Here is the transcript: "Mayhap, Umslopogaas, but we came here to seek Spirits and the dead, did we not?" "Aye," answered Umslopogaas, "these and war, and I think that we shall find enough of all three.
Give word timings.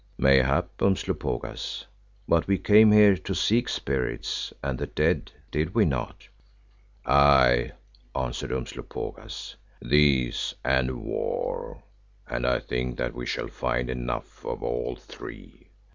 "Mayhap, 0.17 0.81
Umslopogaas, 0.81 1.85
but 2.27 2.47
we 2.47 2.57
came 2.57 2.91
here 2.91 3.15
to 3.17 3.35
seek 3.35 3.69
Spirits 3.69 4.51
and 4.63 4.79
the 4.79 4.87
dead, 4.87 5.31
did 5.51 5.75
we 5.75 5.85
not?" 5.85 6.27
"Aye," 7.05 7.73
answered 8.15 8.51
Umslopogaas, 8.51 9.57
"these 9.79 10.55
and 10.65 11.03
war, 11.03 11.83
and 12.27 12.47
I 12.47 12.57
think 12.61 12.97
that 12.97 13.13
we 13.13 13.27
shall 13.27 13.45
find 13.47 13.91
enough 13.91 14.43
of 14.43 14.63
all 14.63 14.95
three. 14.95 15.67